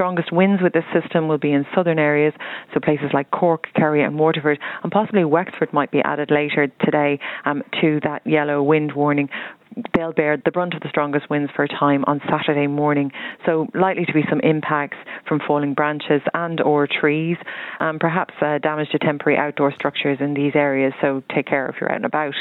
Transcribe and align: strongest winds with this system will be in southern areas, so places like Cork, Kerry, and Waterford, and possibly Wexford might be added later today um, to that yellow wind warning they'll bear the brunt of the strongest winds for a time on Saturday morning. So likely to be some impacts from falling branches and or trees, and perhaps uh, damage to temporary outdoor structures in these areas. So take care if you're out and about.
strongest 0.00 0.32
winds 0.32 0.62
with 0.62 0.72
this 0.72 0.84
system 0.94 1.28
will 1.28 1.36
be 1.36 1.52
in 1.52 1.66
southern 1.74 1.98
areas, 1.98 2.32
so 2.72 2.80
places 2.80 3.10
like 3.12 3.30
Cork, 3.30 3.66
Kerry, 3.76 4.02
and 4.02 4.18
Waterford, 4.18 4.58
and 4.82 4.90
possibly 4.90 5.26
Wexford 5.26 5.74
might 5.74 5.90
be 5.90 6.00
added 6.02 6.30
later 6.30 6.68
today 6.82 7.20
um, 7.44 7.62
to 7.82 8.00
that 8.02 8.26
yellow 8.26 8.62
wind 8.62 8.92
warning 8.94 9.28
they'll 9.94 10.12
bear 10.12 10.36
the 10.36 10.50
brunt 10.50 10.74
of 10.74 10.80
the 10.80 10.88
strongest 10.88 11.30
winds 11.30 11.50
for 11.54 11.64
a 11.64 11.68
time 11.68 12.04
on 12.06 12.20
Saturday 12.28 12.66
morning. 12.66 13.12
So 13.46 13.68
likely 13.74 14.04
to 14.04 14.12
be 14.12 14.24
some 14.28 14.40
impacts 14.40 14.96
from 15.28 15.40
falling 15.46 15.74
branches 15.74 16.22
and 16.34 16.60
or 16.60 16.88
trees, 16.88 17.36
and 17.78 18.00
perhaps 18.00 18.34
uh, 18.40 18.58
damage 18.58 18.88
to 18.90 18.98
temporary 18.98 19.38
outdoor 19.38 19.72
structures 19.72 20.18
in 20.20 20.34
these 20.34 20.52
areas. 20.54 20.92
So 21.00 21.22
take 21.34 21.46
care 21.46 21.68
if 21.68 21.76
you're 21.80 21.90
out 21.90 21.96
and 21.96 22.04
about. 22.04 22.34